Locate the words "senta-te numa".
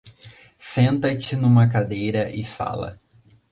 0.57-1.67